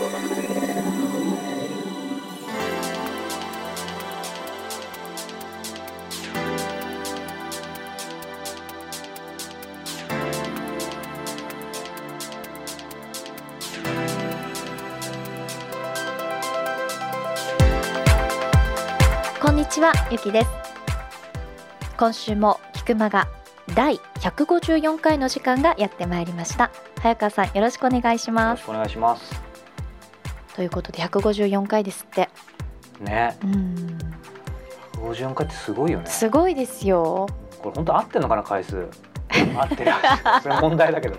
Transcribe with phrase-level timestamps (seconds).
[0.00, 0.06] こ
[19.52, 20.48] んにちはゆきです。
[21.98, 23.28] 今週も菊間が
[23.74, 26.70] 第154回の時間がやってまいりました。
[27.02, 29.49] 早川さんよろしくお願いしよろますしくお願いします。
[30.60, 32.28] ということで154回ですって。
[33.00, 33.34] ね。
[33.42, 33.98] うん。
[35.08, 36.06] 54回ってすごいよね。
[36.06, 37.26] すごいですよ。
[37.62, 38.76] これ本当合ってんのかな回数。
[38.76, 39.90] 合ってる。
[40.42, 41.16] それ問題だけど。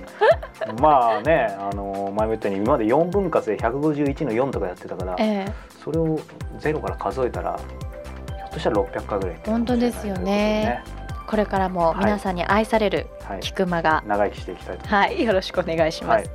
[0.79, 5.53] まあねあの前も言ったように今まで4分割で151の4とかやってたからええ。
[5.83, 6.19] それを
[6.59, 10.83] ゼロから数えたらひょっとしたら600回ぐらい本当ですよね。
[11.25, 13.39] これからも皆さんに愛されるということでねはい。
[13.39, 14.03] 菊間が。
[14.05, 15.23] 長生きしていきたいとはい。
[15.23, 16.29] よろしくお願いします、はい。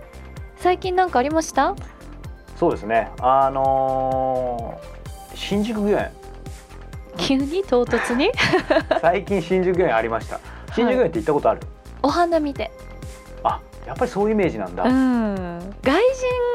[0.57, 1.77] 最近なんかありました？
[2.57, 3.11] そうですね。
[3.21, 4.97] あのー
[5.37, 6.11] 新宿御苑。
[7.19, 8.31] 急に唐突に？
[9.03, 10.41] 最近新宿御苑ありました。
[10.75, 11.61] 新宿御苑って行ったことある、
[12.03, 12.71] お花見で
[13.45, 15.75] あやっぱりそういうイメージなんだ、うん。
[15.83, 16.01] 外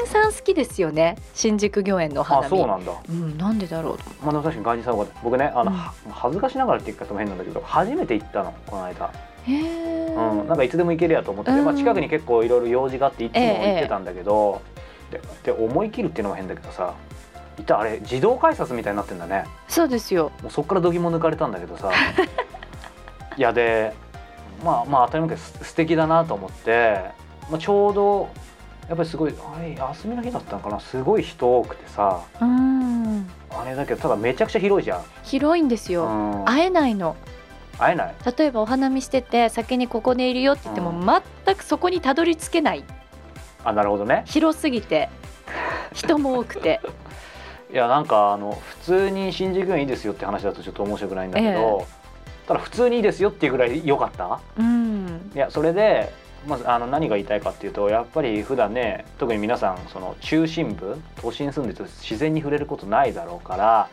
[0.04, 1.16] 人さん好きですよね？
[1.34, 2.46] 新宿御苑のお花見。
[2.46, 2.92] あそうなんだ。
[3.08, 5.20] うん、なんでだろうまあ、確かに外人さん多かった。
[5.22, 5.76] 僕ねあの、うん。
[5.76, 9.10] は恥ずかしながらって言い方も変なんだけど初めて行ったのこの間、
[9.46, 11.64] へえ、うん、なんかいつでも行けるやと思ってて、うん。
[11.64, 14.60] まあ、近くに結構いろいろ用事があっていつも行ってたんだけど、
[15.12, 16.94] でで思い切るっていうのも変だけどさ
[17.58, 19.44] いたあれ自動改札みたいになってんだね。
[19.68, 20.32] そうですよ。
[20.42, 21.90] もうそっから度肝抜かれたんだけどさ。
[23.36, 23.92] いやで
[24.64, 26.98] まあまあ当たり前だけどす素敵だなと思って、
[27.50, 28.28] まあ、ちょうど
[28.88, 30.80] やっぱりすごいあれ休みの日だったのかな。
[30.80, 32.20] すごい人多くてさ。
[32.40, 33.30] うん。
[33.50, 35.02] あれだけどただめちゃくちゃ広いじゃん。
[35.22, 36.08] 広いんですよ、う
[36.42, 36.44] ん。
[36.46, 37.16] 会えないの。
[37.78, 38.14] 会えない？
[38.38, 41.06] 例えばお花見してて先にここにいるよって言っても、うん。
[41.44, 42.84] 全くそこにたどり着けない
[43.64, 44.22] あなるほどね。
[44.26, 45.08] 広すぎて
[45.92, 46.80] 人も多くて。
[47.72, 51.86] いやなんかあの普通に新宿園いいですよって話だとちょっと面白くないんだけど、
[52.46, 54.40] ただ普通にいいですよっていうぐらい良かった？
[54.58, 55.30] うん。
[55.34, 56.12] いやそれで
[56.46, 63.88] まずあの何が言いたいかっていうとやっぱり普段ね特に皆さんその中心部都心に住んでると自然に触れることないだろうから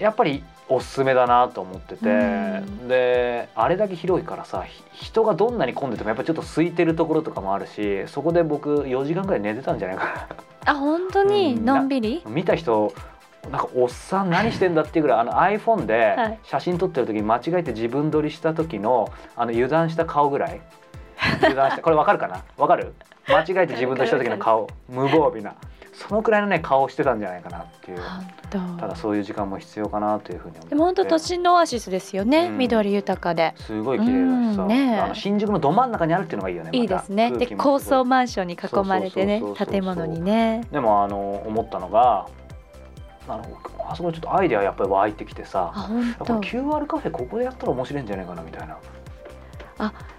[0.00, 2.88] やっぱりおすすめだなと思ってて、うん。
[2.88, 10.04] であれだけ広いからさひ人がどんなに混んでてもやっぱちょっと空いてるところとかもあるしそこで僕4時間ぐらい寝てたんじゃないか
[10.64, 10.72] な。
[10.72, 11.54] あ本当に？
[11.54, 11.64] うん。
[11.64, 12.92] のんびり、見た人
[13.50, 16.38] なんかおっさん何してんだっていうぐらいあの iPhone はでい。
[16.48, 20.60] 写真撮ってる時に間違えて自分撮りした時のあの油断した顔ぐらい。
[21.38, 22.42] 油断したこれわかるかな？
[22.56, 22.92] わかる？
[23.28, 24.68] 間違えて自分撮りした時の顔。
[24.88, 25.54] 無防備な
[25.96, 28.00] そのくらいのね顔をしてたんじゃないかなっていう。
[28.78, 30.68] ただそういう時間も必要かなというふうに思って。
[30.68, 32.58] でも本当都心のオアシスですよね、うん。
[32.58, 33.54] 緑豊かで。
[33.56, 34.92] すごい綺麗だしさ、うんね。
[34.94, 37.32] えあの新宿のど真ん中にあるっていうのがいいよねまたいいですね。
[37.32, 40.62] で高層マンションに囲まれてね建物にね。
[40.70, 42.28] でもあの思ったのが
[43.28, 43.44] あの
[43.88, 48.78] あそこにちょっとアイデアやっぱり湧いてきてさあ本やっぱ当 QR カフェここでやったら面白いんじゃないかなみたいな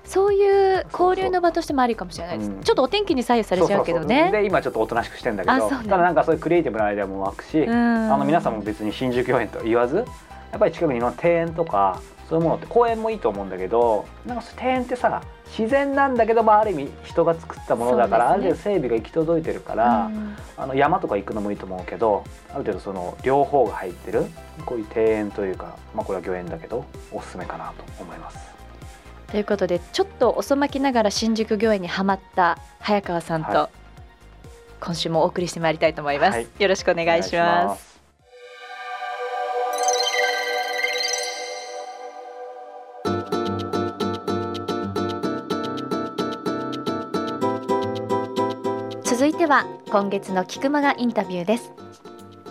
[0.08, 2.50] そういう交流の場としてもありかもしれないです。
[2.50, 2.62] うん。
[2.62, 4.30] ちょっとお天気に左右されちゃうけどね。
[4.32, 7.70] で今ちょっとおとなしくしてんだけどただなんかそういうクリエイティブなアイデアも湧くし、うん。
[7.70, 10.04] あの皆さんも別に新宿御苑と言わずや
[10.56, 15.22] っぱり近くにの庭園とかそういうものって公園もいいと思うんだけどなんか庭園ってさ
[15.58, 18.32] 自然なんだけど、まあ、ある意味人が作ったものだから、ね。
[18.32, 20.36] ある程度整備が行き届いてるから、うん。
[20.58, 24.26] あの山とか行くのもいいと思うけどある程度その両方が入ってる
[24.66, 28.57] こういう庭園というか、まあ、これは御苑だけどおすすめかなと思います。
[29.32, 33.70] ということでちょっと遅まきながら新宿御苑にはまった早川さんと、は
[34.80, 36.48] 今週もお送りしてまいりたいと思います、はい。
[36.60, 37.98] よろしくお願いします。
[49.04, 51.72] 続いては今月の菊間がインタビューです。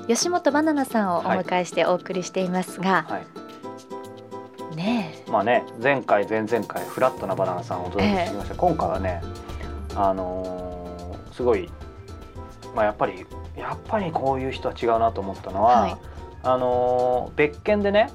[0.09, 3.20] 吉本ばななさんをお迎えしてお送りしていますが、はい。
[3.20, 3.35] ね
[5.28, 9.22] まあね前回前々回フラットなバナナさんをお届けしてきました、今回はね
[9.94, 11.68] あのーすごい
[12.74, 15.97] まあやっぱりやっぱりこういう人は違うなと思ったのは、はい。
[16.42, 18.10] あのー別件でね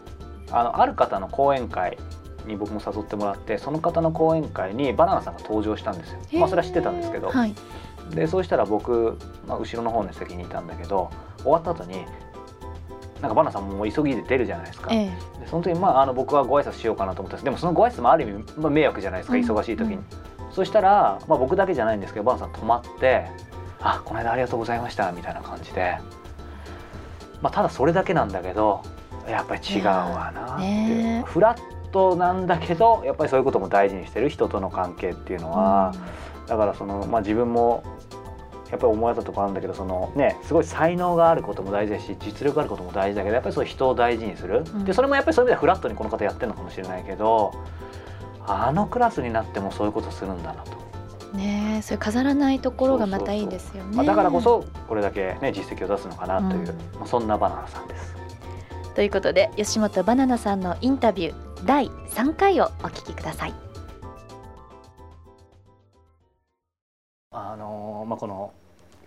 [0.51, 1.97] あのある方の講演会
[2.45, 6.19] に僕も誘ってもらってその方の講演会にバナナさんが登場したんですよ。
[6.31, 7.53] えまあそれは知ってたんですけど、はい。
[8.15, 11.09] でそうしたら僕、まあ、後ろの方の席にいたんだけど
[11.43, 12.05] 終わった後に
[13.21, 14.89] なんかバナナさんも急ぎで出るじゃないですか。
[14.91, 15.39] ええ。
[15.39, 17.45] でその時にまああの僕はご挨拶しようかなと思ったんです。
[17.45, 19.43] でもそのご挨拶もある意味、まあ、迷惑じゃないですか、うん。
[19.43, 20.05] 忙しい時に、うん。
[20.51, 23.27] そしたら、まあ、僕だけじゃないんですけどバナナさん止まって
[23.79, 25.97] 「あこの間ありがとうございました」みたいな感じで、
[27.41, 28.81] まあ、ただそれだけなんだけど
[29.27, 31.59] やっぱり違うわなっていう、ねフラッ
[31.91, 35.93] トなんだけどやっぱりそういうことも大事にしてる人との関係っていうのは、
[36.47, 37.83] だからその、まあ、自分も
[38.71, 47.53] やっぱり思われたところあるんだけどそのねすごい才能があることも大事だし実力があることも大事だけどやっぱりそう人を大事にする、うんでそれもやっぱりそういう意味ではフラットにこの方やってるのかもしれないけど
[48.47, 50.71] あのクラスになってもそういうことするんだなと、
[51.37, 53.95] ねえそういう飾らないところがまたいいですよね。
[53.95, 58.15] まあ、だからこそこれだけ、ね、実績を出すのかなという、うんまあ、そんなバナナさんです。
[58.95, 63.53] ということで吉本バナナさんのインタビュー第3回をお聞きください。
[67.33, 68.53] あのーまあ、この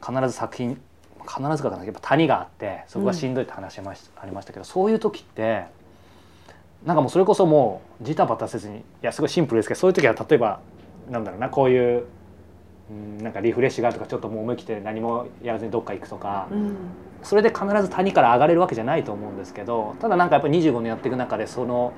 [0.05, 0.81] 必ず作品
[1.27, 5.65] 必ずかなやっぱ谷があってそこがしんどいって話しまし、ありましたけどそういう時って
[6.85, 10.61] なんかもうそれこそもうジタバタせずにいやすごいシンプルですけどそういう時は例えば
[11.11, 12.05] なんだろうなこういう
[12.91, 16.77] うんなんかリフレッシュがあるとかちょっともう思い切って何もやらずにどっか行くとか、うん。
[17.23, 21.95] それで必ず谷から上がれるわけじゃないと思うんですけどただなんかやっぱり25年やっていく中でその、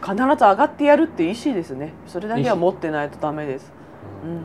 [0.00, 1.92] 必ず上がってやるって意思ですね。
[2.06, 3.70] それだけは持ってないとダメです、
[4.24, 4.40] うん、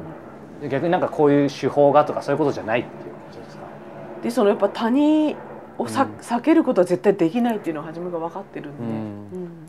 [0.69, 3.63] 逆になんかこういう手法がとかそういうことじゃないっていうことですか？
[4.23, 5.35] でそのやっぱ谷
[5.77, 6.11] をさ、うん。
[6.15, 8.77] 避けることは絶対できないっていうのを初めが分かってるん
[9.31, 9.67] で、うん。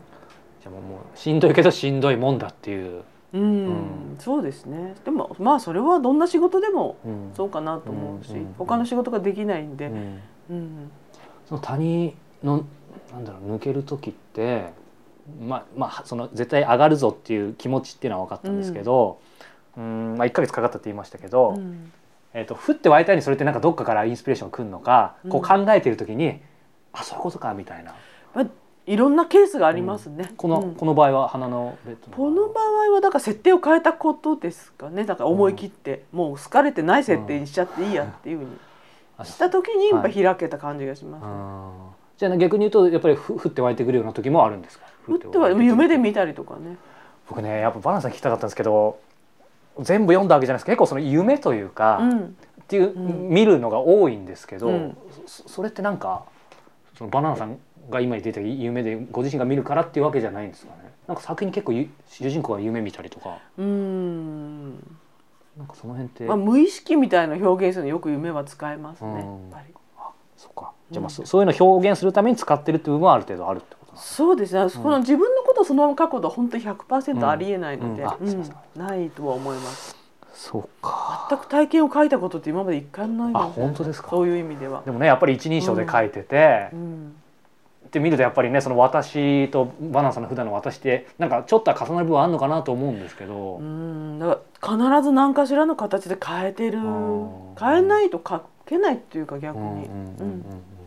[0.61, 3.03] じゃあもうもうしんどいけどしんどいもんだっていう。
[3.33, 3.41] うん。
[3.41, 4.15] うん。
[4.17, 4.95] そうですね。
[5.05, 7.31] でもまあそれはどんな仕事でもうん。
[7.35, 10.19] そうかなと思うし、うんうん他の仕事ができないんで、うん。
[10.49, 10.91] うん。
[11.47, 12.65] その谷の
[13.13, 14.71] なんだろう抜ける時って
[15.39, 19.29] まあまあその絶対上がるぞっていう気持ちっていうのは分かったんですけど、うん
[19.81, 21.91] まあ、1ヶ月かかったって言いましたけど、うん。
[22.33, 26.39] えー、と降って湧いたようにそれってなんかどっかからインスピレーションが来るのか、こううん考えてる時に
[26.93, 27.95] あそういうことかみたいな。
[28.85, 30.75] いろんなケースがありますね、この、うん。
[30.75, 31.77] この場合は花の
[32.15, 35.05] この場合はだから設定を変えたことですかね。
[35.05, 38.57] だから思い切って、もう好かれてない設定にしちゃっていいやっていうふうに。
[39.17, 40.13] あした時にやっぱはい。
[40.23, 41.71] 開けた感じがします、うん。
[42.17, 44.85] じゃあ逆に言うとやっぱりふ降って湧いてくるような時もあるんですか？
[45.07, 46.77] 打っては夢で見たりとかね。
[47.27, 48.99] 僕ねやっぱバナナさん聞きたかったんですけど
[49.83, 52.37] 全部読んだわけじゃないですけど結構その夢というか、っうん。
[52.67, 53.29] ていう、うん。
[53.29, 54.97] 見るのが多いんですけど、うん。
[55.25, 56.23] そそれってなんか
[56.97, 57.57] そのバナナさん
[57.89, 60.91] が今言ってた夢でご自身が見るからっていうわけじゃないんですかね？
[61.07, 63.37] なんか作品に結構ゆ主人公が夢見たりとか。
[63.57, 64.71] うーん。
[65.57, 69.17] なんかその辺って、まあ、無意識みたいな表現するのによく夢は使えますね、うん。
[69.17, 69.73] やっぱり。
[70.37, 70.71] そっか。
[70.89, 78.03] じゃあまあ、うんそそういうのを表現するために使ってるっていう部分はある程度あるってことなんですそうですね、この自分のことをそのまま書くことは本当に100%ありえないので、
[78.75, 79.97] ないとは思います。
[80.33, 81.27] そうか。
[81.29, 84.09] 全く体験を書いたことって今まで一回もないあ本当ですか。
[84.09, 84.83] そういう意味では。
[84.85, 87.15] でもねやっぱり一人称で書いてて、うん。
[87.87, 94.19] って見るとやっぱりねその私とバナナさんの普段の私ってなんかちょっとは重なる部分あるのかなと思うんですけど、うん。
[94.19, 94.27] だ
[94.61, 96.79] から必ず何かしらの形で変えてる。
[96.79, 99.89] ん変えないと書けないっていうか逆に、うんうんうん。
[99.89, 100.78] うん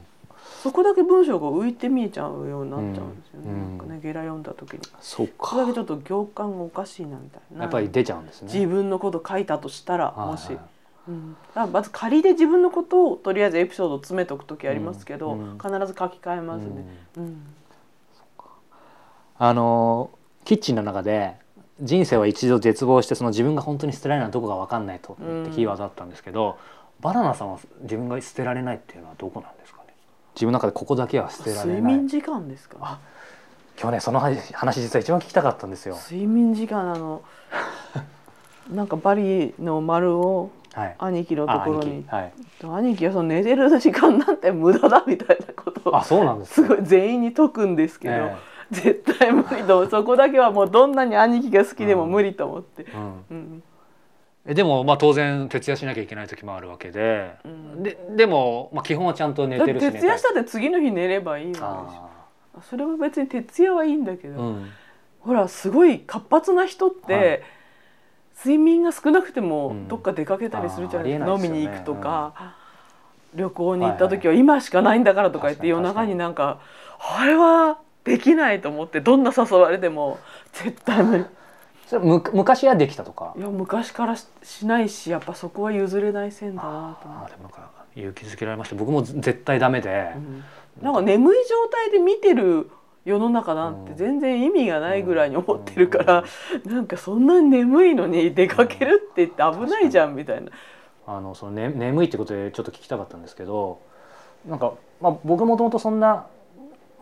[0.63, 3.79] そこだけ文章が浮いて見えちゃうようになっちゃうんですよね,、うん。
[3.79, 4.81] なんかねゲラ読んだ時に。
[5.01, 7.63] そうそれだけかちょっと行間がおかしいなみたいな。
[7.63, 10.57] やっぱり出ちゃうんですね自分のこと書いたとしたらはいもし、
[11.09, 11.37] うん、
[11.73, 15.59] まず仮で自分のことをとりあえずエピソードを詰めとく時ありますけど、うん。
[15.59, 16.87] 必ず書き換えますね。
[17.17, 17.25] うん。
[17.25, 17.43] うん。
[19.39, 20.11] あの
[20.45, 21.35] キッチンの中で
[21.81, 26.59] 人生は一度絶望してその自分が本当に捨てられないのはどこか分かんないとうんってキーワードだったんですけど、
[27.01, 29.79] バナナさんは自分が捨てられないっていうのはどこなんですか？
[29.79, 29.82] ね
[30.35, 31.83] 自分の中でここだけは捨てられない。
[31.83, 32.77] 睡眠時間ですか？
[32.81, 32.99] あ
[33.81, 35.97] 今日ねその話話実は一番聞きたかったんですよ。
[36.11, 37.23] 睡眠時間あの
[38.71, 40.95] なんかバリの丸をはい。
[40.99, 42.15] 兄貴のとあころに兄貴。
[42.15, 42.33] はい。
[42.63, 48.37] 兄貴はその寝てる時間なんて無駄だみたいなことをあそうなんですすごい全員に解くんですけど、え
[48.71, 49.65] 絶対無理。
[49.65, 52.87] とそこだけはもうどんなに兄貴が好きでも無理と思って。
[52.89, 53.25] えうん。
[53.31, 53.63] うん。
[53.63, 53.72] え
[54.47, 57.83] でもまあ当然徹夜しなきゃいけない時もあるわけで、うん。
[57.83, 61.67] ででも、まあ、基本はちゃんと寝ててるし徹夜したって次の日寝ればいいわけでしょ
[62.59, 62.63] あ。
[62.69, 64.71] それは別に徹夜はいいんだけど、ーうん。
[65.21, 67.43] ほらすごい活発な人って、はい。
[68.45, 69.89] 睡眠が少なくてもうん。
[69.89, 71.59] どっか出かけたりするじゃないですか、あーありえないですよね。
[71.59, 72.57] 飲みに行くとか、
[73.35, 76.61] 旅行に行った時は今しかないんだからとか言って夜中になんか
[76.99, 80.19] あれはできないと思ってどんな誘われても
[80.53, 81.25] 絶対無理
[81.93, 83.35] それむ昔はできたとか。
[83.37, 87.33] いや昔からししないしやっぱそこは譲れない線だなと思って。
[87.35, 88.77] あーでもなんか勇気づけられました。
[88.77, 90.45] 僕も絶対ダメで、うん。
[90.83, 92.71] なんか眠い状態で見てる
[93.05, 93.97] 世の中なんてうん。
[93.99, 96.25] 全然意味がないぐらいに思ってるから、
[96.65, 100.51] なんかそんなに眠いのに出かけるって言って危ないじゃんみたいな。
[101.07, 103.81] あのその、ね、眠いってことでちょっと聞きたかったんですけど
[104.49, 106.27] なんか、まあ、僕もともとそんな、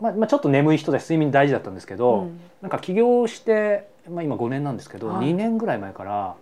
[0.01, 2.41] まあまあ、ちょっと眠い人で睡眠大事だったんですけど、うん。
[2.61, 5.27] なんか起業して、まあ、今5年なんですけど、はい。
[5.27, 6.35] 2年ぐらい前から、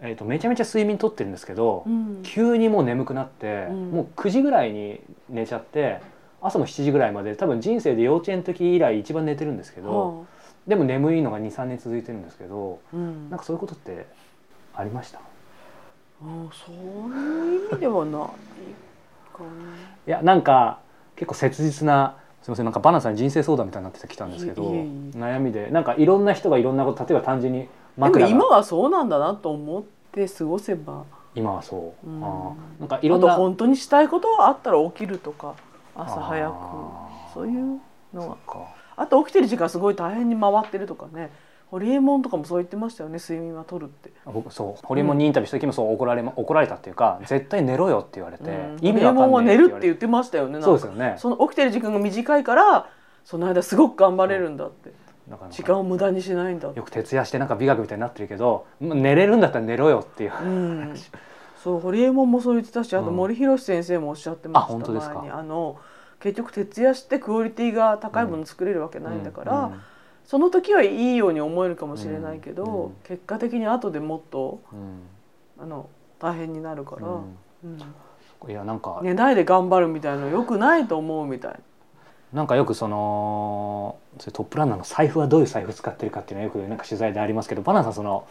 [0.00, 2.20] えー、とめちゃめちゃ睡眠とってるんですけど、うん。
[2.22, 3.90] 急にもう眠くなって、うん。
[3.90, 6.00] もう9時ぐらいに寝ちゃって
[6.40, 10.24] 朝の7時ぐらいまで多分人生で幼稚園の時以来一番寝てるんですけど、は
[10.66, 13.30] でも眠いのが23年続いてるんですけどあうん。
[13.30, 14.06] なんかそういうことって
[14.74, 15.20] ありました？
[16.22, 18.20] うんそういう意味ではない
[19.36, 19.44] か
[20.06, 20.80] いやなんか
[21.14, 25.68] 結構切実なすみませんなんかバナナさんに人生相談みたいになってきたんですけど悩みで。
[25.70, 27.66] なんかいろんな人がいろんなこと例えば単純に
[27.98, 31.02] 枕今はそうなんだなと思って過ごせば。
[31.34, 32.24] 今はそう、うん。
[32.24, 32.80] あー。
[32.80, 35.56] なんかいろあんなと本当にしたいことがあったら起きるとか
[35.96, 36.54] 朝早く。
[37.34, 37.80] そういう
[38.14, 38.36] のが
[38.94, 41.32] あと起きてる時間すごい大変に回ってるとかね
[41.70, 44.12] ホリエモンとかもそう言ってましたよね睡眠は取るって。
[44.24, 44.86] 僕そう。
[44.86, 48.78] ホリエモンにインタビューした時もそう怒られま怒られたっていうか絶対寝ろよって言われて、うん。
[48.80, 50.66] 意味ホリエモンは寝るって言ってましたよねなんか。
[50.66, 51.14] そうですよね。
[51.18, 52.88] その起きてる時間が短いから
[53.24, 54.92] その間すごく頑張れるんだって。
[55.28, 60.94] だから時間を無駄にしないんだよく徹夜してなんか美学みたいになってるけどま寝れるんだったら寝ろよっていう、うん、
[61.60, 65.14] そう堀江門もそう言ってたしあとうん森博先生もおっしゃってました、あ本当ですか。
[65.14, 65.30] 前に。
[65.30, 65.78] あの
[66.20, 69.80] 結局徹夜してクオリティが高いもの作れるわけないんだから、うん
[70.26, 72.92] その時はいいように思えるかもしれないけど、うんうん。
[73.04, 75.00] 結果的に後でもっとうん。
[75.58, 77.06] あの大変になるから、
[78.48, 81.60] いやなんか、寝ないで頑張るみたいなのよくないと思うみたい
[82.32, 82.42] な。
[82.42, 88.26] んかよくそのそういうトップランナーの財布はどういう財布使ってるかっていうのはよくなんか取材でありますけどバナナさんその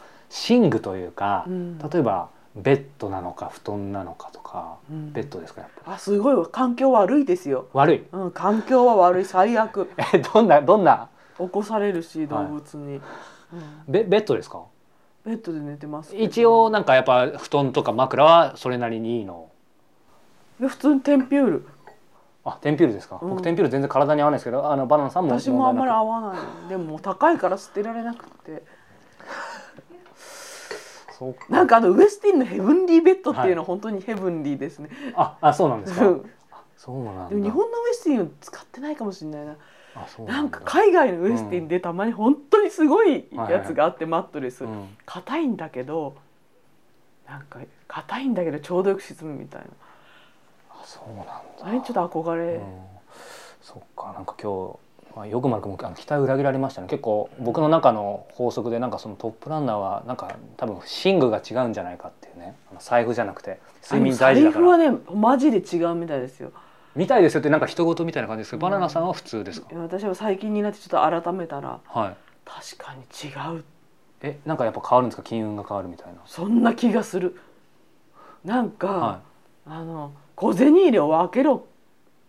[0.49, 1.79] 寝具というか、うん。
[1.79, 5.13] 例えばベッドなのか布団なのかとか、うん。
[5.13, 8.03] ベッドですかやっぱあすごい環境悪いですよ、悪い。
[8.11, 9.89] うん、環境は悪い最悪。
[10.13, 13.01] えどんなどんな起こされるし動物に、うん。
[13.87, 14.63] ベベッドですか？
[15.25, 19.49] ベッドで寝てます一応なんかやっぱ布団とか枕はそれなりにいいの？
[20.59, 21.67] 普通にテンピュール。
[22.45, 23.29] あテンピュールですか、うん。
[23.31, 26.69] 僕テンピュール全然体に合わないですけどあのバナナさんも私もあんまり問合わない。
[26.69, 28.63] でももう高いから捨てられなくて。
[31.17, 31.45] そうか。
[31.49, 36.07] なんかあのウエスティンのヘブンリーベッドっていうのは本当にヘブンリーですね、ああそうなんですか？
[36.07, 36.29] うん。
[36.77, 37.29] そうなんだ。
[37.29, 39.55] でも日本のウエスティンを使ってないかもしれないな
[40.25, 40.59] なんだ。
[40.59, 44.63] か海外のウエスティンでたまに本当にすごいやつがあってマットレス。
[44.63, 44.89] うん。
[45.05, 46.15] 硬いんだけど
[47.27, 49.67] なんか硬いんだけどちょうどよく沈むみたいな。
[50.69, 51.41] あそうなんだ。
[51.61, 52.61] あれにちょっと憧れ、うん。
[53.61, 54.77] そっかなんか今
[55.13, 56.87] 日、まあ、よくまるくもあの期待を裏切られましたね。
[56.87, 62.55] 結構僕の中の法則でなんかそのトップランナーはなんか多分寝具が違うんじゃないかっていうね。
[62.79, 64.65] 財布じゃなくて睡眠大事だから。
[64.77, 66.51] 財布はねマジで違うみたいですよ
[66.95, 72.17] みたいですよってなんか人事みたいな感じですけどバナナさんは普通ですか、私は最近になってちょっと改めたらはい。
[72.45, 73.63] 確かに違う。
[74.21, 75.23] えなんかやっぱ変わるんですか？
[75.23, 76.21] 金運が変わるみたいな。
[76.25, 77.39] そんな気がする。
[78.43, 79.21] なんか、は
[79.65, 81.65] あの小銭入れを分けろ、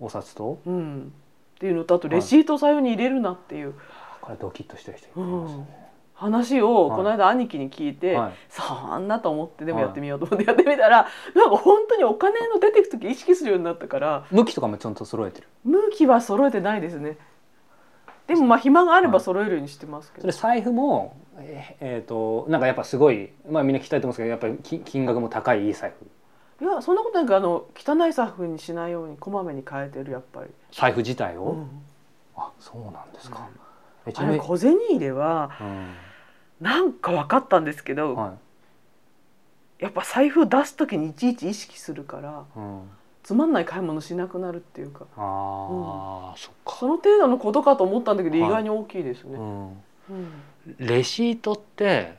[0.01, 0.59] お札と？
[0.67, 1.13] うん、
[1.57, 3.75] っていうのとあとレシートを財布に入れるなっていう。
[4.21, 5.86] これドキッとしてる人いますよね、
[6.17, 6.97] 話をはい。
[6.97, 8.33] この間兄貴に聞いて、はい。
[8.49, 15.49] そんなと思ってでもはいやってみようと思ってやってみたらなんか本当にお金の出てく時意識するようになったから向きとかもちゃんと揃えてる。
[15.65, 17.19] 向きは揃えてないですね。
[18.27, 19.23] でもまあ暇があればはい。
[19.23, 25.93] 揃えるようにしてますけど、それ財布もえーえーとなんかやっぱすごいまあみんな聞きたいと思うんですけどやっぱりき金額も高いいい財
[26.59, 26.65] 布。
[26.65, 31.69] いやそんなことないけどあの汚い財布にしないようにこまめに変えてるやっぱり、財布自体を、うん。
[32.35, 33.47] あそうなんですか、
[34.07, 35.65] えちあれ小銭入れはう
[36.61, 38.35] なんか分かったんですけど、んは
[39.81, 39.85] い。
[39.85, 42.83] やっぱ財布出す時にいちいち意識するからうん、
[43.23, 45.07] つまんない買い物しなくなるっていうか。
[45.17, 46.77] ああ、そっか。
[46.77, 48.51] その程度のことかと思ったんだけど意はい。
[48.51, 49.39] 外に大きいですね。
[50.79, 52.19] レシートって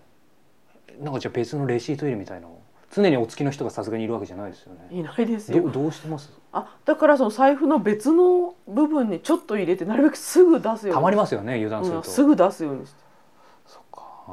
[1.01, 2.57] なんかじゃあ別のレシート入れみたいなの
[2.93, 4.87] 常にお付きの人がさすがにいるわけじゃないですよね。
[4.91, 6.31] いないですどよどうしてます？
[6.53, 10.93] あだからその財布の別の部分にちょっと入れてなるべくすぐ出すように。
[10.93, 13.06] たまりますよね油断するうん、と、すぐ出すようにして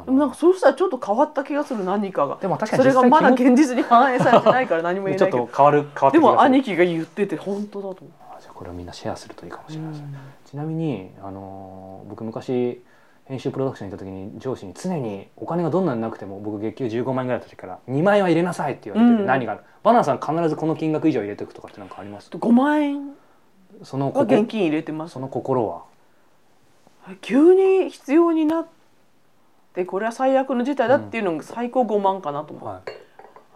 [0.05, 2.37] でもなんかそうしたらちょっと変わった気がする何かが。
[2.41, 5.47] でも確かにそれがまだ現実に反映されてないから何も言えちょっないけど。
[5.47, 12.83] と変わる変わったでも兄貴が言ってて本当だと思あじゃあこれはみんなシェアするといいかもしう、れません、ちなみにあのー僕昔
[13.27, 19.27] 編集プロダクションにいた時に上司に常にお金がどんなになくても僕月給15万円ぐらいだった時から2万円は入れなさいって言われてて、うん。
[19.27, 23.13] 何があるバナナさん必ずこの金額以上入れていくとかって何かあります？5万円
[23.83, 25.15] そのは現金入れてます。
[25.15, 25.85] その心は？
[27.23, 28.71] 急に必要になって
[29.85, 32.91] これは最悪の事態だっていうのが最高5万かなと思う、はい。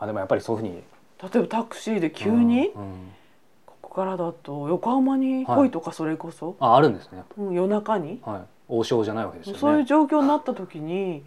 [0.01, 0.83] あでもやっぱりそういうふうに。
[1.23, 3.13] 例えばタクシーで急に、うんうん。
[3.67, 7.23] ここからだと横浜に来いとかそれこそ、ああるんですね。
[7.37, 8.43] うん、夜中に、ぱはい。
[8.69, 9.61] 王将じゃないわけですよね。
[9.61, 11.25] そういう状況になった時に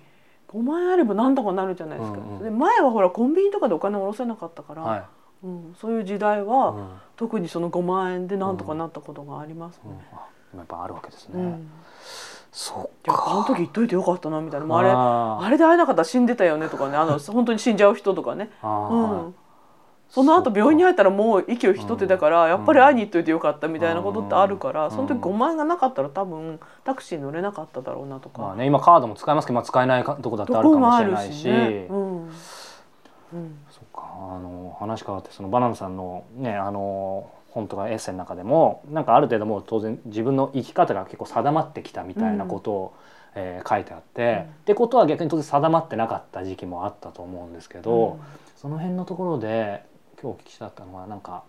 [0.50, 2.43] 5万円あれば何とかなるじゃないですか、うんうん。
[2.43, 5.03] で前はほらコンビニとかでお金下ろせなかったから、はい。
[5.43, 6.77] うん、そういう時代は、うん。
[6.77, 6.89] うん
[7.21, 9.91] 特にその5万円で何とかなったことがありますね。
[10.12, 11.71] あでもやっぱあるわけですね、うん
[12.51, 14.65] そっいやあのか時言っといてよかったなみたいな。
[14.65, 16.98] もうあれあれで会えなかったら死んでたよねとかね。
[16.98, 19.36] あの 本当に死んじゃう人とかね、あうーん、
[20.10, 24.91] その後病院に入ったらもう息を引き取ってたから、やっぱり会いに行っといてよかったみたいなことってあるから、うん。
[24.91, 31.34] その時5万円がなかったら多分タクシー乗れなかっただろうなとか、まあね今カードも使えますけど、まあ、使えないかとこだってとあるかもしれないし。
[31.34, 31.88] しね。
[31.89, 32.29] うん。
[33.34, 33.60] うん。
[33.70, 42.93] そっかあの話変わってそのバナナさんのねあの本とかエッセイの中でもなんかある程度もう当然自分の生き方が結構定まってきたみたいなことを、
[43.36, 44.51] えー書いてあって、うん。
[44.51, 48.20] ってことは逆に当然定まってなかった時期もあったと思うんですけど、
[48.58, 49.86] その辺のところで
[50.22, 51.43] 今日お聞きしたかったのはなんか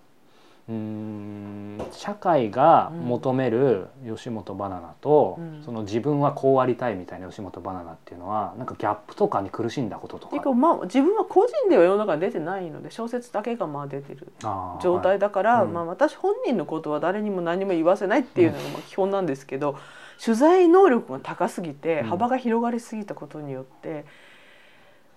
[0.69, 5.63] うーん社会が求める吉本バナナと、うん。
[5.65, 10.53] その自分はこうありたいみたいな吉本バナナっていうのはなんかギャップとかに苦しんだこととか。
[10.55, 14.33] まあ自分は個人では世の中に出てないので小説だけがまあ出てる
[14.81, 15.73] 状態だから、うん。
[15.73, 19.77] まあ、私本人のことは誰にも何も言わせないっていうのがまあ基本なんですけど、
[20.25, 22.07] 取材能力が高すぎてうん。
[22.09, 24.05] 幅が広がりすぎたことによって、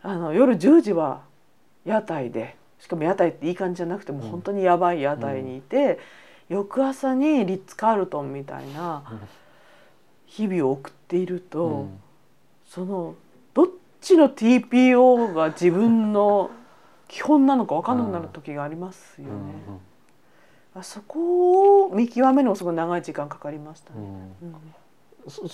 [0.01, 1.21] あの夜10時は
[1.85, 5.99] 屋台でしかも屋台っていい感じじゃなくてもうん本当にやばい屋台にいて、
[6.49, 9.03] 翌朝にリッツ・カールトンみたいな
[10.25, 11.65] 日々を送っていると。
[11.65, 11.99] うん
[12.65, 13.15] その
[13.53, 13.67] どっ
[14.01, 16.51] ちの TPO が自分の
[17.07, 19.33] 基本なのか分かんなくなる時がありますよね。
[20.73, 24.35] あそこを見極めるのもすごい長い時間かかりましたうんね。
[24.41, 24.55] うん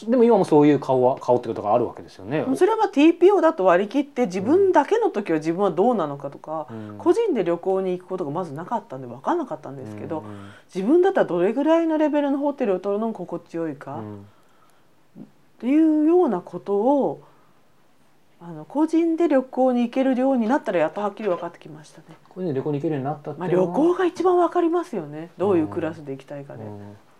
[0.08, 2.40] でも今もそういう顔は顔ってことがあるわけですよね。
[2.40, 2.58] うん。
[2.58, 6.96] それは TPO だと割り切って自分だけの時は自分はどうなのかとか、うん。
[6.98, 10.26] 個人で旅行に行くことがまずなかったんで分かんなかったんですけど、うん。
[10.26, 14.20] うん自分だったらどれぐらいのレベルのホテルを取るのが心地よいか、うん。
[14.20, 15.24] っ
[15.60, 17.24] ていうようなことを
[18.42, 22.18] あの個人で旅行に行けるようになったらやっとはっきり分かってきましたね。
[22.30, 25.30] 個人で旅行に行けるようになったってまあ、旅行が一番分かりますよね。
[25.38, 26.64] どういうクラスで行きたいかで、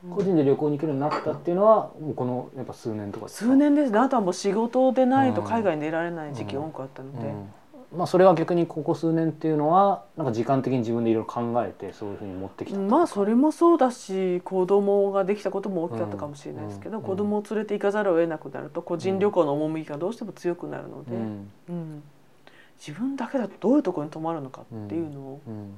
[0.10, 3.52] 個人で旅行に行けるようになったっていうのはもうこのやっぱ数年とかですか？
[3.52, 4.00] 数年ですね。
[4.00, 7.54] あとはもう仕事でないと海外に出られない時期が多くあったので、うん。
[7.98, 17.04] まあそれは逆にここ数年っていうのはなんか時間的に自分でいろいろ考えてそういうふうに持ってきたまあそれもそうだし子供ができたことも大きかったかもしれないですけど、うん。
[17.04, 21.52] 子供を連れて行かざるを得なくなると個人旅行の趣がどうしても強くなるので、うん。
[21.70, 22.04] うん。
[22.80, 25.76] 自分だけだとどういうところに泊まるのかっていうのうん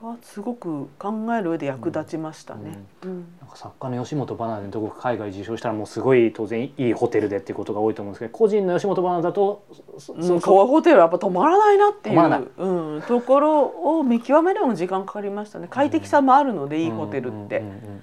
[0.00, 2.78] はすごく考える上で役立ちましたね。
[3.02, 3.26] うん。
[3.40, 9.64] なんか作家の吉本バナナでどこか海外受賞したらもうすごい当然いいホテルでっていうことが多いと思うんですけど個人の吉本バナナだと
[9.98, 15.66] そうん、そホテルはやっぱ泊まらないなっていう、うん、ところを見極めるのも時間かかりましたね。
[15.68, 18.02] 快適さもあるので、いいホテルって、うんうんうんうん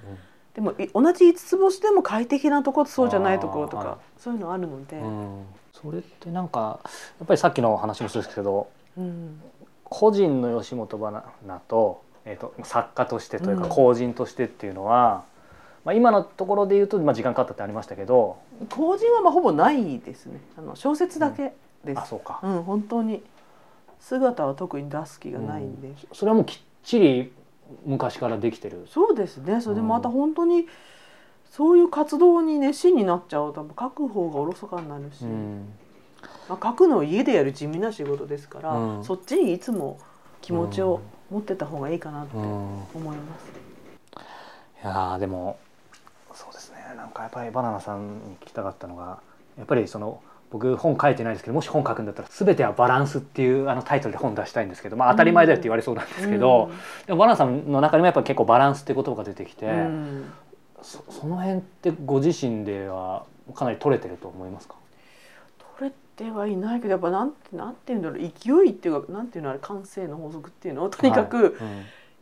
[0.56, 5.42] でもい同じ5つ星でも快適なところとそうじゃないところとか、そういうのあるので、うん。
[5.82, 6.80] それってなんか
[7.18, 9.40] やっぱりさっきの話もそうですけどうん
[9.88, 13.70] 個人の吉本バナナと,、えー、と作家としてというかうん。
[13.70, 15.24] 公人としてっていうのは、
[15.84, 18.36] まあ、今のところで言うと、まあ、時間かかったってありましたけど
[18.70, 20.40] 公人はまあほぼないですね。
[20.58, 23.22] あの小説だけです、あそうか、うん本当に。
[23.98, 27.32] 姿は特に出す気がないんで、それはもうきっちり
[27.86, 28.86] 昔からできてる。
[28.88, 29.60] そうですね。
[29.60, 30.66] それでまた本当に
[31.50, 35.68] そういう活動に熱心になっちゃうと書く方がおろそかになるし、うん
[36.48, 39.04] まあ、書くのは家でやる地味な仕事ですから、うん。
[39.04, 39.98] そっちにいつも
[40.42, 41.00] 気持ちを
[41.30, 42.44] 持ってた方がいいかなってうん。
[42.44, 43.50] 思います。
[44.82, 45.58] いやーでも
[46.32, 46.76] そうですね。
[46.96, 49.18] なんかやっぱりバナナさんに聞きたかったのが
[49.58, 56.70] やっぱりその僕本書いてないですけどもし本書くんだったら「全てはバランス」っていうあのタイトルで本出したいんですけどまあ当たり前だよって言われそうなんですけど、
[57.06, 60.32] でもバナナさんの中にもやっぱり結構バランスって言葉が出てきて、うんうん。
[60.82, 63.24] そその辺ってご自身では
[63.54, 64.76] かなり取れてると思いますか？
[66.16, 71.52] てはいないけどやっぱなんてなんていうんだろう勢いっていうかなんていうのあれ感性の法則っていうのとにかくはい。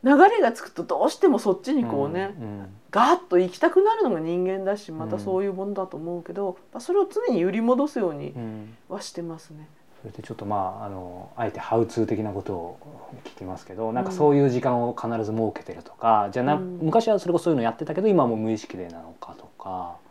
[0.05, 9.67] 流れがつくとどうしてもそっちにこうね、うんガーッと行きたくなるのが人間だしまたそういうものだと思うけど、まあ、それを常に揺り戻すようにうんうんはしてますね。
[10.01, 12.79] それでちょっとまああのあえてハウツー的なことを
[13.25, 16.79] 聞きますけどなんかそういう時間を必ず設けてるとか、じゃあな、うん。
[16.83, 19.97] 昔はそれこそそういうのやってたけど今はもう無意識でなのかとか。
[19.97, 20.04] あ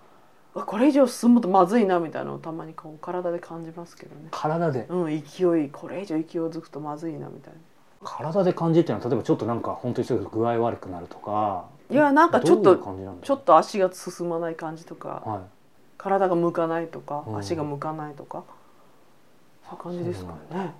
[0.53, 4.27] これ以上進むとまずいなみたいなのをたまにこう体で感じますけどね。
[4.29, 4.85] 体で？
[4.89, 5.69] うん、勢い。
[5.69, 7.59] これ以上勢いづくとまずいなみたいな。
[8.03, 15.41] 体で感じっていうのは例えばちょっとなんか本当に具合悪くなるとかいやなんかちょっとちょっと足が進まない感じとかはい。
[15.97, 17.37] 体が向かないとかうん。
[17.37, 18.43] 足が向かないとか、
[19.69, 20.73] そういう感じですかね。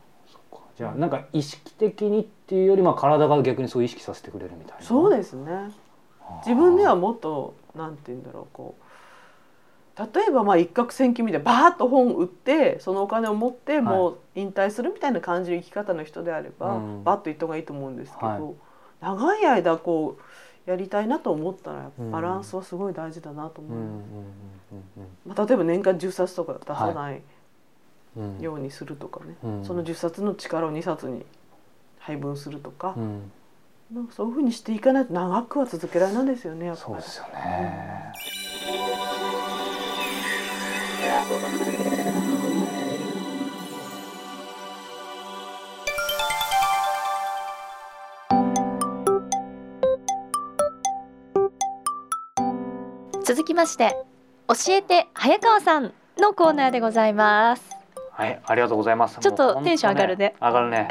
[0.78, 4.84] じゃあなんか意識的にっていうよりまあ体が逆にそう意識させてくれるみたいな。
[4.84, 5.72] そうすですね。
[6.46, 8.83] 自分ではもっとなんて言うんだろうこう
[9.98, 17.04] 例えばまあ一攫千金みたいなバーッと本売ってそのお金を持ってもう引退するみたいな感じの生き方の人であれば、うん。
[17.04, 18.42] バッと行った方がいいと思うんですけど、はい。
[19.02, 20.18] 長い間こ
[20.66, 23.90] うやりたいなと思ったらバランスはすごい大事だなと思う、うんうん
[24.98, 27.22] うんまあ、例えば年間10冊とか出さない
[28.16, 28.38] うん。
[28.38, 29.66] うんようにするとかね、うん。
[29.66, 31.26] その10冊の力を2冊に
[32.00, 32.94] 配分するとか。
[32.98, 33.32] う、ん。
[33.92, 36.86] なんかそういうふうにしていかないと長くは続けられないですよねやっぱり。
[36.86, 38.14] そうですよね。
[53.26, 53.96] 続きまして
[54.48, 57.64] 教えて早川さんのコーナーでございます。
[58.12, 59.20] はいありがとうございます。
[59.20, 60.88] ちょっとテンション上がるね、ね、上がるね。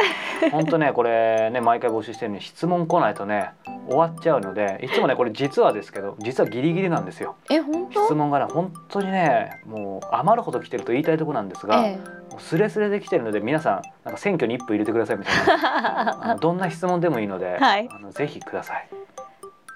[0.51, 3.53] 本当ねこれね毎回募集してるのに質問来ないとね
[3.89, 7.37] 終わっちゃうので、いつもね、これ実はですけど、実はギリギリなんですよ。
[7.51, 11.97] え本質当問がね、本当にね、もう余るほど来てると言いたいところなんですが、え
[12.31, 16.25] もうスレスレで来てるので、皆さん、なんか選挙に一歩入れてくださいみたいな。
[16.25, 18.89] あのどんな質問でもいいので、はいあのぜひください。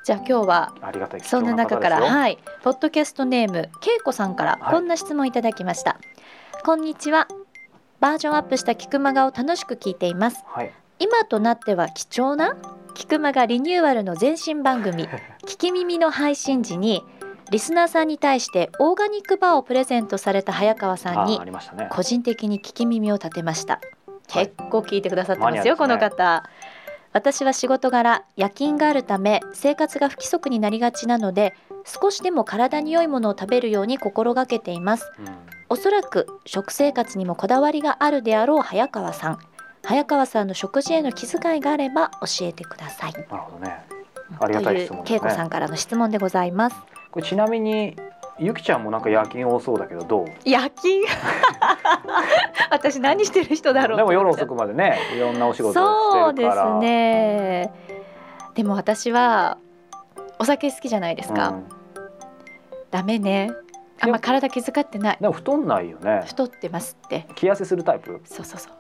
[0.05, 1.21] じゃあ今日はありがたい。
[1.21, 5.97] そんな中からはいポッドキャストネームけいこさんからはいこんな質問いただきました、
[6.65, 7.27] こんにちは
[7.99, 10.73] バージョンアップしたキクマガを楽しく聞いていますはい。
[10.99, 12.57] 今となっては貴重な
[12.97, 15.07] キクマガリニューアルの前身番組
[15.45, 17.05] 聞き耳の配信時に
[17.51, 21.39] リスナーさんに対してオーガニックバーをプレゼントされた早川さんあに。
[21.91, 23.81] 個人的に聞き耳を立てました。
[24.29, 26.43] 結構聞いてくださってますよ、この方。
[27.13, 31.55] 私は仕事柄夜勤があるため生活が不規則になりがちなので
[31.85, 35.13] 少しでも体に良いものを食べるように心がけています。
[35.19, 35.27] うん。
[35.69, 39.39] おそらく食生活にもこだわりがあるであろう早川さん
[39.87, 43.13] 早川さんの食事への気遣いがあれば教えてください。
[43.13, 43.85] なるほどね。
[44.41, 45.21] ありがたい質問ですね。
[45.21, 46.77] という恵子さんからの質問でございます。
[47.13, 47.97] これちなみに
[48.39, 50.27] ゆきちゃんもなんか夜勤多そうだけどどう？
[50.45, 51.05] 夜勤？
[52.71, 56.79] 私何してる人だろうでも夜遅くまでねいろんなお仕事をそうですしてるから。
[56.81, 57.73] ね。
[58.55, 59.57] でも私は
[60.41, 61.69] お酒好きじゃないですか、うん。
[62.91, 63.53] ダメね。
[64.01, 65.19] あんま体気遣ってない。
[65.21, 66.23] でも太んないよね。
[66.27, 67.27] 太ってますって。
[67.37, 68.21] 気痩せするタイプ？
[68.25, 68.76] そうそうそう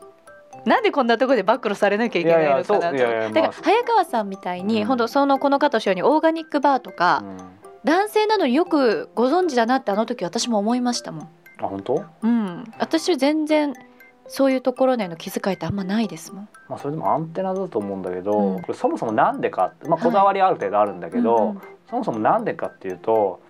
[0.66, 2.74] なんでこんなところで暴露されなきゃいけないのかなと。
[2.74, 4.86] だからまあ早川さんみたいに、うん。
[4.86, 7.36] 本当そのこの方おっしゃるようにオーガニックバーとか、うん。
[7.84, 11.28] 男性なのによくご存知だなってあの時私も思いましたもん。
[11.62, 12.04] あ本当？
[12.22, 12.64] うん。
[12.78, 13.74] 私全然
[14.26, 16.48] そういうところへの気遣いってあんまないですもん。
[16.68, 18.62] まあそれでもアンテナだと思うんだけど、うん。
[18.62, 21.60] これそもそもなんでかまあこだわりある程度あるんだけど、うんうん。
[21.88, 23.40] そもそもなんでかっていうと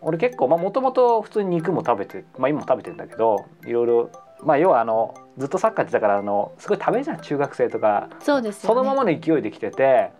[0.00, 4.10] 俺結構まあもともと普通に肉も食べてまあ今も食べてんだけどいろいろ
[4.42, 8.08] まあ要はあのずっとサッカーやってたからあのすごい食べるじゃん中学生とか。
[8.20, 8.74] そうですよね。
[8.74, 10.10] そのままの勢いで来てて。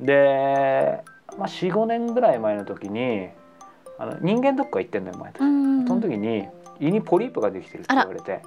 [0.00, 1.02] で、
[1.38, 3.28] まあ、45年ぐらい前の時に
[3.98, 6.46] あの人間ドックが行ってんだよ前と、うんその時に
[6.80, 8.42] 胃にポリープができてるって言われて。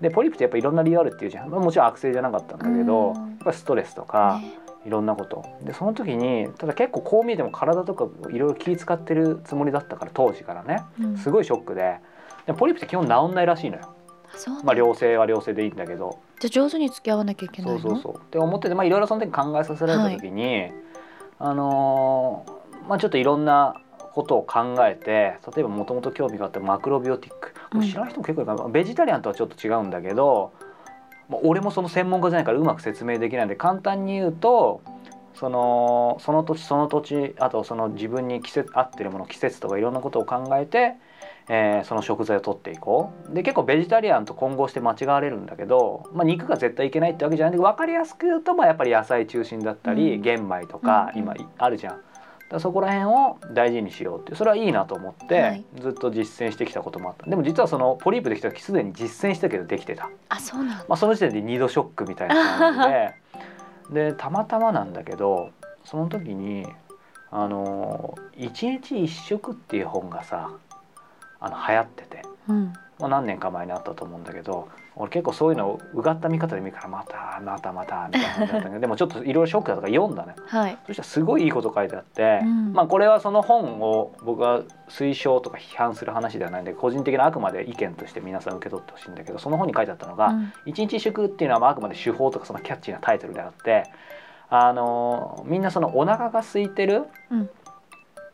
[0.00, 3.14] でポリープってやっぱいろんな理由あるっていうじゃん、まあ、もちろん悪性じゃなかったんだけど、うん。
[3.14, 4.66] やっぱりストレスとか、ね。
[4.86, 5.44] いろんなこと。
[5.62, 10.82] でその時にただ結構こう見えても体とかいろいろ気使ってるつもりだったから当時からね。
[11.00, 11.16] うん。
[11.16, 11.98] すごいショックで。
[12.46, 13.95] でポリープって基本治んないらしいのよ、
[14.64, 16.18] まあ、良性は良性でいいんだけど。
[16.40, 17.80] じゃあ上手に付き合わなきゃいけないの？
[17.80, 18.16] そうそうそう。
[18.16, 20.70] って思っててまあいろいろその時考えさせられた時に、
[21.38, 23.80] あのーまあちょっといろんな
[24.12, 30.52] ことを考えて例えばもともと興味があったマクロビオティック、うん知らない人も結構いるからベジタリアンとはちょっと違うんだけど、
[31.28, 34.82] まあ、俺もその専門家じゃないからうまく説明できないんで簡単に言うと
[35.34, 40.94] そのその土地その土地あとその自分に季節合ってるもの季節とかいろんなことを考えて、
[41.48, 43.34] えーその食材を取っていこう。
[43.34, 50.22] で結構ベジタリアンと混合して間違われるんだけど、まあ、肉が絶対いけないってわけじゃないんで分かりやすく言うと、まあ、やっぱり野菜中心だったり、うん。
[50.22, 52.00] 玄米とかうん今あるじゃん。
[52.48, 55.64] だそこら辺を大事にしようってそれはいいなと思って、はい。
[55.80, 57.28] ずっと実践してきたこともあった。
[57.28, 60.84] でも実はそのポリープできた時すでに実践したけどできてた、あそうなんだ。
[60.88, 63.14] まあ、その時点で2度ショックみたいな感じで
[64.10, 65.50] でたまたまなんだけど
[65.84, 66.66] その時に
[67.30, 70.50] あの「一日一食」っていう本がさ
[71.40, 72.72] あの流行ってて、うん。
[72.98, 80.78] まあ、何年か前にあったと思うんだけど俺結構そういうのをうがった見方で見るからまたまたまたみたいな感じだったけど でもちょっといろいろショックだとか読んだねはい。
[80.86, 82.72] そしたらすごいいいこと書いてあって、うん。
[82.72, 90.52] まあこれはその本を僕は推奨とか批判する話ではないんで個人的なあくまで意見として皆さん受け取ってほしいんだけどその本に書いてあったのが、うん。
[90.64, 93.82] 一日一食っていうのはまああくまで手法とかそのキャッチーなタイトルであって
[94.48, 97.50] あのみんなそのお腹が空いてる、うん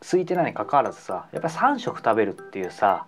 [0.03, 3.05] 空いてないにかかわらずさやっぱり3食食べるっていうさ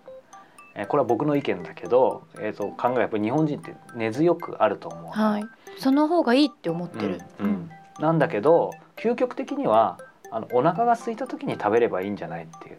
[0.74, 5.02] えーこれは僕の意見だけど、えー、と考えがやっぱり日本人って根強くあると思う。
[5.04, 5.44] の、はい。
[5.78, 7.70] その方がいいって思ってる、うんうん。
[7.98, 9.98] なんだけど究極的には
[10.30, 12.76] あのお腹が空いた時に食べればいいんじゃないっていう、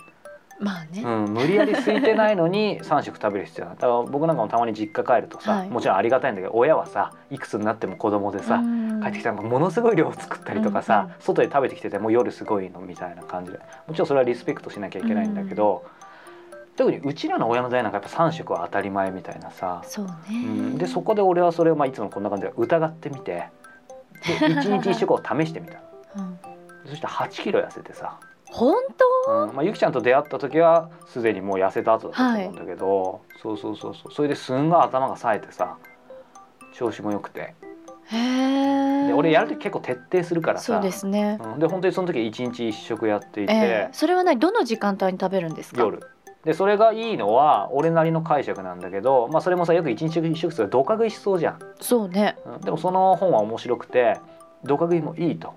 [0.59, 5.69] まあね、うん、無理やり空いてないのに3食食べる必要だから僕なんかもたまに実家帰るとさ、はい。
[5.69, 9.01] もちろんありがたいんだけど親はさいくつになっても子供でさ、うん。
[9.01, 13.59] 帰ってきたらものすごい量を作ったりとかさ、うん外で食べてきててもう夜すごいのみたいな感じで。
[13.87, 15.85] もちろんそれはリスペクトしなきゃいけないんだけど、
[16.75, 23.49] 特にうちらの親の代なんかやっぱ3食は当たり前みたいなさ、そうね、うん、でそこで俺はそれをまあいつもこんな感じで疑ってみて。
[24.25, 25.79] で一日一食を試してみた。
[26.15, 26.39] うん。
[26.89, 28.19] そして8キロ痩せてさ、
[28.51, 28.75] 本
[29.27, 34.13] うんまあ、ゆきちゃんと出会った時はすでにもう痩せた後だったと思うんだけど、そうそうそうそう。
[34.13, 35.77] それですんごい頭が冴えてさ
[36.73, 37.55] 調子も良くて。
[38.09, 38.19] 当へ
[39.03, 40.75] えで俺やる時結構徹底するからさ。
[40.75, 43.93] そうですね、うん、で本当にその時一日一食やっていて、えー。
[43.93, 44.39] それは何？
[44.39, 45.81] どの時間帯に食べるんですか？
[45.81, 45.99] 夜。
[46.45, 52.37] でそれがいいのは俺なりの解釈なんだけど、まあ、それもさよく一日一食するとドカ食いしそうじゃん、そうね。
[52.45, 54.17] うん、でもその本は面白くて
[54.63, 55.53] ドカ食いもいいと。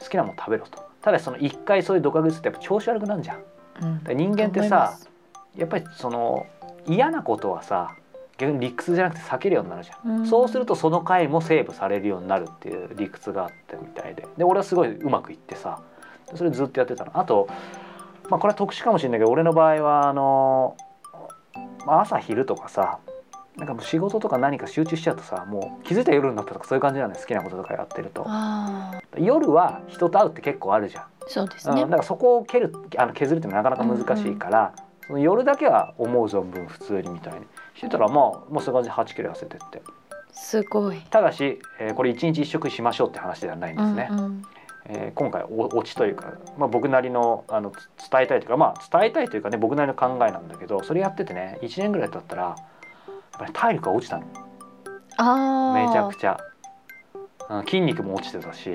[0.00, 3.42] 好きなもん食べろとただしその一回そういうドカ食いするとやっぱ調子悪くなるじゃん。
[3.82, 4.04] うん。
[4.04, 5.10] で人間ってさす。
[5.54, 6.46] やっぱりその
[6.86, 7.94] 嫌なことはさ
[8.38, 10.20] 逆に理屈じゃなくて避けるようになるじゃん。
[10.20, 10.26] うん。
[10.26, 14.26] そうするとその回もセーブされるようになるっていう理屈があったみたいで。
[14.38, 15.82] で俺はすごいうまくいってさ
[16.34, 17.10] それずっとやってたの。
[17.18, 17.48] あと、
[18.30, 20.74] まあ、これは特殊かもしれないけど俺の場合はあの、
[21.84, 22.98] まあ、朝昼とかさ
[23.56, 27.20] なんかもう仕事とか何か集中しちゃうとさもう気づいたら夜になったとかそういう感じなんだよ。
[27.20, 28.26] 好きなこととかやってると。
[29.16, 31.82] 夜は人と会うって結構あるじゃん、そうですね。
[31.82, 34.74] うん、だからそこを蹴るあの削るってなかなか難しいから、
[35.06, 37.46] その夜だけは思う存分普通にみたいに。
[37.74, 39.82] してたらまあもうそういう感じで8キロ痩せてって。
[40.32, 41.00] すごい。
[41.10, 44.08] ただし、えーこれ一日一食しましょうって話ではないんですね。
[44.10, 44.42] うんうん。
[44.86, 52.56] えー今回おオチというか、まあ、僕なりのあのつ伝えたいというか、まあ、伝えたいというかね僕なりの考えなんだけどそれやっててね1年ぐらい経ったら
[53.38, 54.24] ぱり体力が落ちたの。
[55.16, 56.36] ああめちゃくちゃ、
[57.50, 58.70] うん、筋肉も落ちてたし。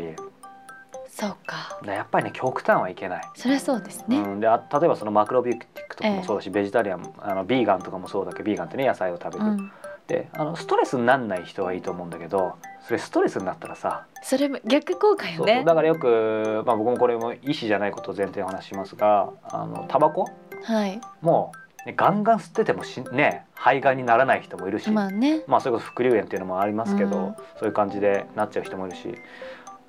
[1.09, 1.79] そうか。
[1.85, 3.21] だやっぱりね極端はいけない。
[3.35, 9.71] そりゃそうですね、うん、であ例えばそのマクロビューティックとかもそうだし、ベジタリアンあのビーガンとかもそうだけどビーガンってね野菜を食べる、うん。
[10.07, 12.55] であのストレスになんない人はいいと思うんだけど
[12.87, 15.63] それストレスになったらさそれも逆効果よね。
[15.65, 20.25] だからよく、まあ、僕もこれも医師じゃないことを前提にお話ししますがあのタバコ
[20.63, 20.99] はい。
[21.21, 21.51] も
[21.85, 25.43] う、ね、ガンガン吸っててもしね肺がんにならない人もいるし、ままあね。
[25.57, 27.35] あ、それこそ副流炎っていうのもありますけど、うん。
[27.57, 29.13] そういう感じでなっちゃう人もいるし。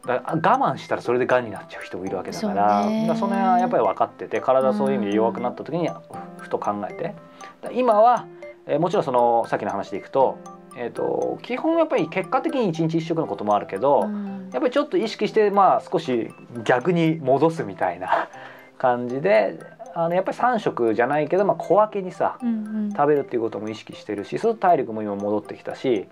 [0.06, 7.02] だ我慢したらそれでがんになっちゃう人もいるわけだからそだその辺はやっぱり分かってて体はそういう意味で弱くなった時にふふと考えて。
[7.04, 7.16] だか
[7.64, 8.26] ら今は、
[8.66, 10.38] えーもちろんそのさっきの話でいくと,、
[10.74, 14.48] えー、と基本やっぱり結果的に一日一食のこともあるけど、うん。
[14.52, 16.30] やっぱりちょっと意識してまあ少し
[16.64, 18.30] 逆に戻すみたいな
[18.78, 19.58] 感じで
[19.94, 22.90] あのやっぱり3食じゃないけど、まあ、小分けにさうんうん。
[22.92, 26.06] 食べるっていうことも意識してるしそう体力も今戻ってきたし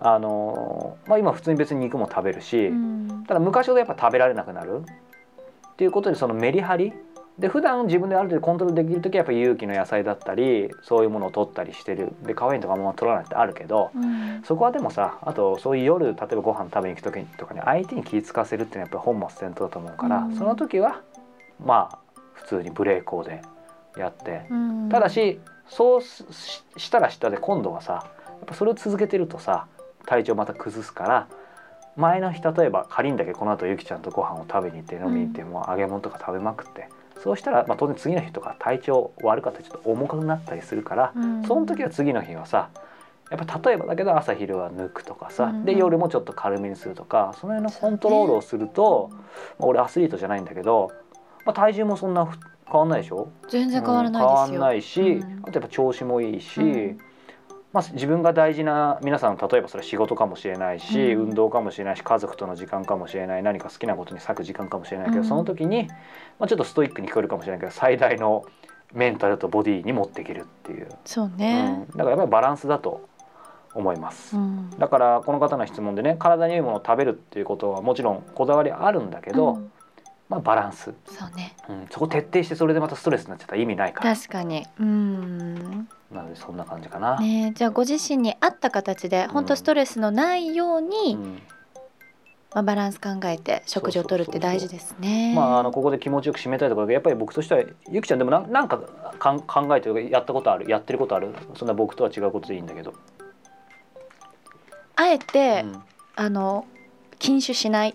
[0.00, 3.24] あの、まあ、今普通に別に肉も食べるし、うん。
[3.26, 4.82] ただ昔ほどやっぱ食べられなくなる。
[5.72, 6.92] っていうことでそのメリハリ。
[7.38, 12.12] で普段自分である程度コントロールできる時はやっぱり有機の野菜だったりそういうものを取ったりしてる。
[12.24, 14.42] でカフェインとかあんま取らないってあるけど、うん。
[14.44, 20.36] そこはでもさあとそういう夜例えばご飯食べに行く時とかに相手に気ぃかせるっていうのはやっぱり本末転倒だと思うから、うん。
[20.36, 21.00] その時は
[21.64, 21.98] まあ
[22.42, 23.42] 普通にブレーコーで
[23.96, 24.88] やって、うん。
[24.90, 26.24] ただしそうし
[26.76, 28.00] したらしたで今度はさや
[28.44, 29.66] っぱそれを続けてるとさ
[30.06, 31.28] 体調また崩すから
[31.96, 36.88] 前の日例えば仮にだけこの後ゆきちゃんとご飯を食べに行って飲みに行って、もう揚げ物とか食べまくって
[37.22, 41.44] そうしたら、まあ、当然次の日とか体調悪かったりちょっと重くなったりするから、うん。
[41.46, 42.70] その時は次の日はさ
[43.30, 45.64] やっぱ例えばだけど朝昼は抜くとかさ、うん。
[45.64, 50.90] で夜もちょっと軽めにするとかその辺のコントロールをすると、まあ俺アスリートじゃないんだけど、
[51.44, 53.28] まあ、体重もそんなふ変わんないでしょ？
[53.48, 55.42] 全然変わらないですよ、うん変わんないし、うん。
[55.42, 56.98] あとやっぱ調子もいいし、うん。
[57.72, 61.22] まあ、自分が大事な皆さん例えばそれは仕事かもしれないし、うん。
[61.28, 65.88] 運動かもしれないし家族との時間かもしれない何か好きなことに割く時間かもしれないけど、うんその時に、
[66.38, 68.44] まあ、ちょっとストイックに聞こえるかもしれないけど最大の
[68.92, 71.36] メンタルとボディに持っていけるっていう、そううん。
[71.36, 73.08] ね、だからやっぱりバランスだと
[73.74, 74.36] 思います。
[74.36, 74.70] うん。
[74.78, 79.71] だからこの方の質問でね体にいいものを食べるっていうことはもちろんこだわりあるんだけど、うん
[80.32, 81.54] まあ、バランス、そうね。
[81.68, 84.16] うん、そこ徹底してそれでまたストレスになっちゃったら意味ないから。
[84.16, 84.66] 確かに。
[84.80, 85.88] うん。
[86.10, 87.18] なのでそんな感じかな。
[87.18, 91.42] ねじゃあご自身に合った形で本当ストレスのないように、うん。
[92.54, 95.34] まあ、バランス考えて食事をとるって大事ですね。
[95.36, 98.78] まあ、あのここで気持ちよく締めたいところがやっぱり僕としてはゆきちゃんでもなんなんか
[99.18, 101.34] かん考えてるやったことあるやってることある？
[101.56, 102.94] そんな僕とは違うことでいいんだけど、
[104.96, 105.82] あえて、うん。
[106.16, 106.66] あの
[107.18, 107.94] 禁酒しない、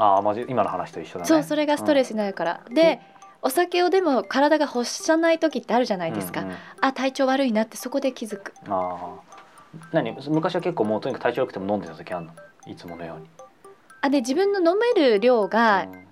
[0.00, 1.26] ああまじ今の話と一緒だね。
[1.26, 3.00] そうそれがストレスになるから、で
[3.42, 8.54] お酒をでも体が欲さない時ってあるじゃないですか、うんうんあ体調悪いなってそこで気づく。
[8.68, 9.20] ああ
[9.92, 10.12] 何？
[10.12, 12.32] 昔は結構もうとにかく体調良くても飲んでた時あるの？
[12.66, 13.28] いつものように。
[14.00, 16.06] あで自分の飲める量がうん。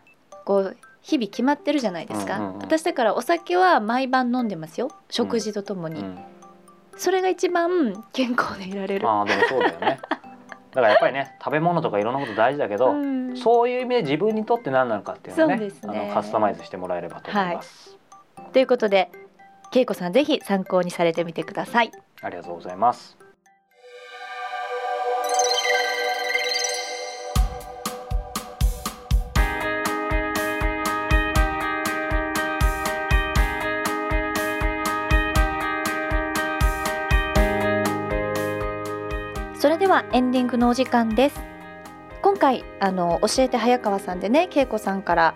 [0.44, 2.62] こう日々決まってるじゃないですか、うんうんうん。
[2.62, 4.88] 私だからお酒は毎晩飲んでますよ。
[5.10, 6.18] 食事とともに、うん。
[6.96, 9.08] それが一番健康でいられる。
[9.08, 10.00] ああでもそうだよね
[10.78, 13.36] だからやっぱりね食べ物とかいろんなこと大事だけど、うん。
[13.36, 15.70] そういう意味で自分にとって何なのかっていうのをねね。
[15.82, 17.98] あのカスタマイズしてもらえればと思います、
[18.52, 19.10] ということで
[19.74, 21.90] 恵子さんぜひ参考にされてみてください。
[22.22, 23.16] ありがとうございます
[39.68, 41.38] そそれではエンディングのお時間です。
[42.22, 45.34] 今回あの教えて早川さんでね恵子さんから、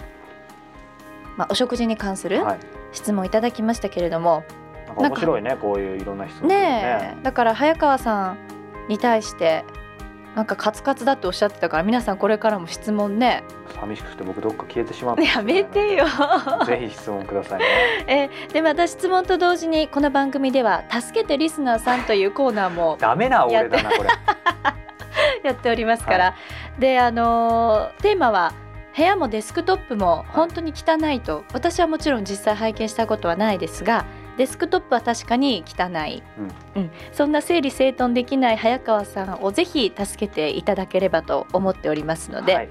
[1.37, 2.59] まあ、お食事に関するはい。
[2.93, 4.43] 質問いただきましたけれども、
[4.87, 7.23] なんか面白いねこういういろんな質問ねえ。
[7.23, 8.39] だから早川さん
[8.89, 9.67] に対して
[10.35, 13.45] なんかカツカツだっておっしゃってたから皆さんこれからも質問ね。
[13.79, 16.07] 寂しくて僕どっか消えてしまった やめてよ。
[16.67, 17.67] ぜひ質問くださいね。
[18.07, 24.09] えでまた質問と同時にこの番組では「助けてリスナーさん」というコーナーもダメな俺だなこれ。
[25.43, 26.35] やっておりますから、
[26.79, 28.53] であのーテーマは
[28.97, 34.05] 部屋もデスクトップも本当に汚いと、私はもちろん実際拝見したことはないですが
[34.39, 36.23] デスクトップは確かに汚い、
[36.75, 36.91] うん。
[37.13, 42.69] そんな整理整頓できない早川さんをぜひ助けていただければと思っておりますので、はい。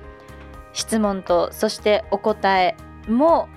[0.73, 2.75] 質問とそしてお答え
[3.07, 3.49] も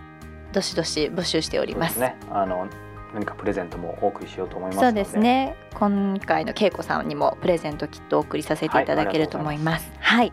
[0.52, 1.94] どしどし募集しております。
[1.94, 2.16] すね。
[2.30, 2.68] あの
[3.14, 5.56] 何かプレゼントもお送りしようと思いますそうですね。
[5.74, 9.92] 今回の恵子さんにもプレゼントきっとお送りさせていただけると思います。
[10.00, 10.32] はい。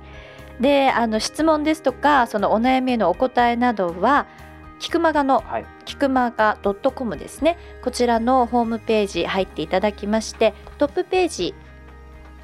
[0.60, 4.28] であの質問ですとかそのお悩みへのお答えなどは
[4.82, 5.66] キクマガのはい。
[5.86, 6.58] キクマガ
[6.96, 7.58] .com ですね。
[7.84, 11.54] こちらのホームページ入っていただきましてトップページ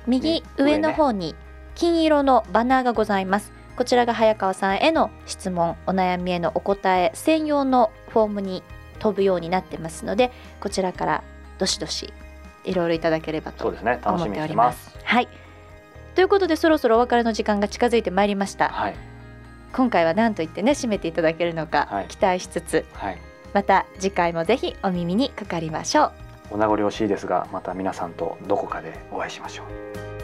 [0.05, 1.35] 右上の方に
[1.73, 3.51] 金色のバナーがございます。
[3.75, 8.63] こちらが早川さんへの質問お悩みへのお答え専用のフォームに
[8.99, 11.23] 飛ぶようになってますのでこちらから
[11.59, 12.13] どしどし
[12.65, 13.91] いろいろいただければとそうですね。
[14.03, 14.99] 楽思っておりますす。
[15.03, 15.27] はい。
[16.13, 18.69] ということでそろそろお別れの時間が近づいてまいりました。
[18.69, 19.16] はい
[19.73, 22.05] 今回は何と言ってね締めていただけるのかはい。
[22.07, 23.21] 期待しつつ、はい。
[23.53, 26.11] また次回もぜひお耳にかかりましょう
[26.51, 30.16] お名残惜しいですがまた皆さんとどこかでお会いしましょう